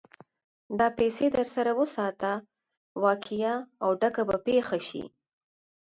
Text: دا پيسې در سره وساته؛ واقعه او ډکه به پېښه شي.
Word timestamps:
دا 0.79 0.87
پيسې 0.97 1.25
در 1.35 1.47
سره 1.55 1.71
وساته؛ 1.79 2.31
واقعه 3.05 3.53
او 3.83 3.89
ډکه 4.01 4.23
به 4.29 4.37
پېښه 4.47 4.77
شي. 4.87 5.03